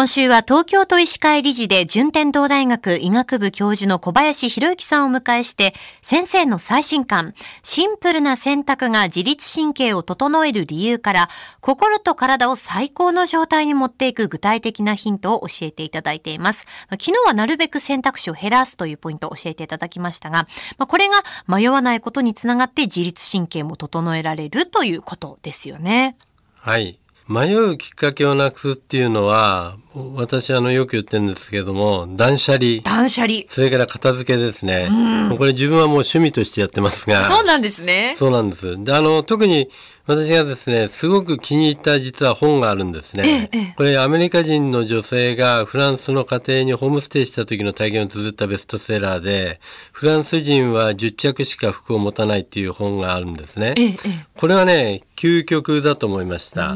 [0.00, 11.28] 今週は東京都医師会理事で順天堂大学医学部教授の小林博之さんを迎えして、先生の最新刊、シンプルな選択が自律神経を整える理由から、
[11.60, 16.64] 心と体を最高の状態に持っていく具体的なヒントを教えていただいています。
[16.92, 20.48] 昨日はなるべく選択肢を減らすというポイントを教えていただきましたが、
[20.78, 26.16] これが迷わないことにつながって自律神経も整えられるということですよね。
[26.54, 26.98] はい。
[27.30, 29.76] 迷うきっかけをなくすっていうのは、
[30.16, 32.82] 私あのよく言ってるんですけども、断捨離。
[32.82, 33.42] 断捨離。
[33.46, 34.88] それから片付けですね。
[34.88, 37.22] もうこれ自分はもう趣味としてやってますが。
[37.22, 38.14] そうなんですね。
[38.16, 38.82] そうなんです。
[38.82, 39.70] で、あの、特に
[40.06, 43.48] 私がですね、すごく気に入った実は本があるんですね。
[43.52, 49.60] ええこれアメリカ人の女性がフランスの家庭にホームステイした時の体験を綴ったベストセラーで、
[49.92, 53.74] フランス人は10着しか服を持たないっていう本があるんですね。
[54.36, 56.74] これはね、究極だと思いました。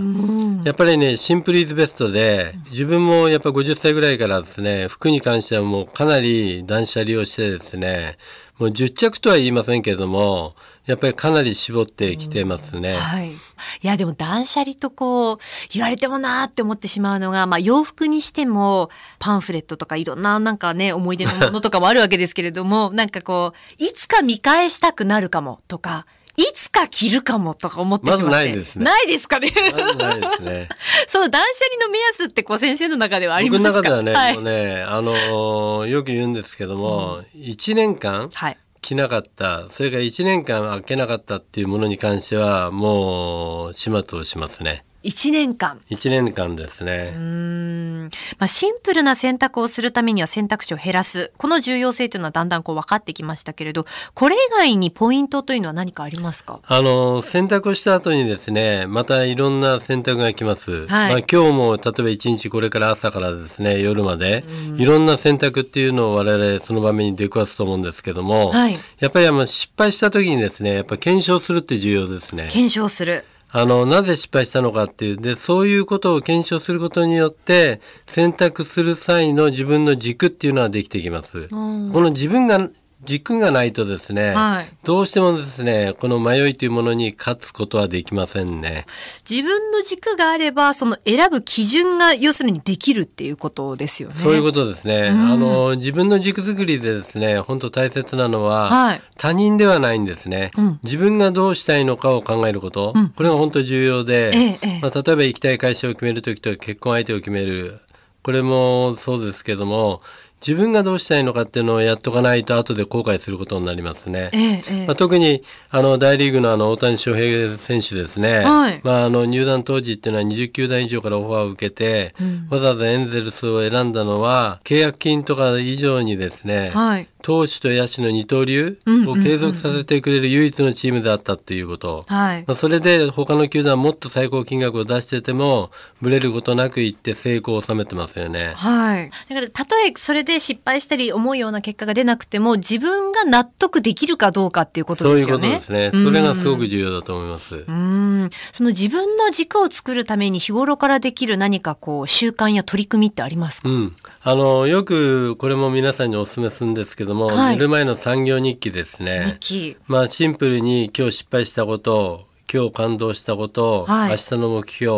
[0.64, 8.16] やっぱりね、シンプルイズベストで、自分もやっぱ50歳ぐらいからですね、服に関してはもうかなり断捨離をしてですね、
[8.58, 10.54] もう10着とは言いませんけれども、
[10.86, 12.94] やっぱりかなり絞ってきてますね。
[12.94, 13.32] はい。
[13.32, 13.36] い
[13.82, 15.38] や、でも断捨離とこう、
[15.72, 28.22] 言われてもなーって思ってしまうのが、まあ洋服にしても、パンフレットとかいろんななんかね、思い出のものとかもあるわけですけれども、 なんかこう、いつか見返したくなるかもとか、いつか着るかもとか思ってしまって。
[28.24, 29.52] まずないですねないですかね。
[29.72, 30.68] まずないですね。
[31.06, 33.90] その断捨離の目安ってこう先生の中ではありま僕すか？
[33.90, 38.58] の中ではね、はいもうね、あのーよく言うんですけども、1年間はい。
[38.82, 44.84] 着なかった、それから1年間開けなかったっていうものに関しては、もう始末をしますね。
[45.04, 45.80] 一年間。
[45.90, 47.12] 1年間ですね。
[47.14, 51.30] うーんまあ、シンプルな選択をするためには選択肢を減らす。
[51.36, 56.60] この重要性というのはだんだんこう分かってきましたけれど、これ以外にポイントというのは何かありますか？
[56.66, 64.44] あの選択をした後にですねまたいろんな選択が来ます、はいまあ、今日も例えば一日これから朝からですね夜まで、
[64.76, 72.48] いろんな選択っていうのを我々その場面に出くわすと思うんですけども、はいやっぱりあの失敗した時にですねやっぱ検証するって重要ですね。
[72.50, 73.24] 検証する。
[73.56, 81.46] あのなぜ失敗したのかっていうでそういうことを検証することによって選択する際の自分の軸っていうのはできてきます。
[81.48, 82.68] この自分が
[83.04, 84.66] 軸がないとですね、はい。
[84.84, 88.86] どうしてもですねこの迷いというものに勝つことはできませんね。
[89.28, 94.14] 自分の軸があれば、その選ぶ基準が要するにできるっていうことですよね。
[94.14, 95.08] そういうことですね。
[95.08, 99.02] あの自分の軸作りでですね本当大切なのは、はい。
[99.16, 100.50] 他人ではないんですね、
[100.82, 104.80] 自分がどうしたいのかを考えること、これが本当重要で、ええええ。
[104.82, 107.80] まあ、例えば行きたい会社を決める時と結婚相手を決める。
[108.22, 110.00] これもそうですけども
[110.40, 114.28] 自分がどうしたいのかっていうのをやっとかないと後で後悔することになりますね。
[114.32, 122.14] ええええまあ、特にあの大リーグのあの大谷翔平選手ですね、はいまあ、あの入団当時っていうのは20球団以上からオファーを受けて、
[122.50, 127.08] わざわざエンゼルスを選んだのは契約金とか以上にですね、はい。
[127.24, 128.78] 投手と野手の二刀流
[129.08, 132.04] を継続させてくれる唯一のチームであったっていうこと。
[132.06, 132.52] はいま。
[132.52, 135.70] あ、それで他の球団はもっと最高金額を出してても
[136.02, 138.52] ブレることなくいって成功を収めてますよね。
[138.56, 139.10] はい。
[139.30, 145.40] だから、たとえそれで失敗したり思うような結果が出なくても、自分が納得できるかどうかっていうことそういうですよね。
[145.40, 146.04] ことですね。
[146.04, 147.64] それがすごく重要だと思います。
[147.66, 159.36] うんその自分の軸を作るために日頃からできる何かこう習慣や取り組みってありますか、うん、あのよくこれも皆さんにお勧めするんですけども、はい寝る前の産業日記です日ね。
[159.40, 159.76] 記。
[159.86, 164.92] まあシンプルに今日失敗したこと今日感動したこと、はい明日の目標、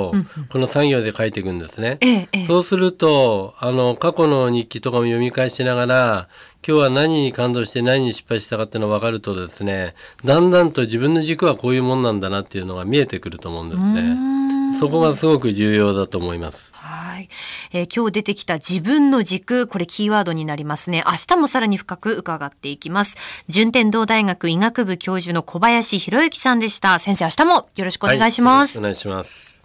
[0.49, 1.99] この産業で書いていくんですね。
[2.01, 2.47] ええ、ええ。
[2.47, 6.29] そうするとあの過去の日記とかも読み返しながら
[6.67, 14.37] 今日は何に感動して何に失敗したかっていうのが分かるとですねだんだんと自分の軸はこういうもんなんだなっていうのが見えてくると思うんですね。
[14.79, 16.73] そこがすごく重要だと思います。
[16.75, 17.29] はい、い
[17.73, 21.03] えー今日出てきた自分の軸、これキーワードになりますね。
[21.07, 23.17] 明日もさらに深く伺っていきます。
[23.49, 26.99] 順天堂大学医学部教授の小林博之さんでした。
[26.99, 28.79] 先生、明日もよろしくお願いします。
[28.79, 29.56] はいよろしくお願いします。